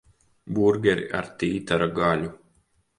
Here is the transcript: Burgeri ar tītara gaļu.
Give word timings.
Burgeri 0.59 1.05
ar 1.21 1.29
tītara 1.45 1.93
gaļu. 2.03 2.37